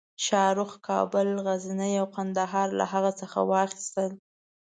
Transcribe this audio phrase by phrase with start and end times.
[0.25, 4.11] شاهرخ کابل، غزني او قندهار له هغه څخه واخیستل.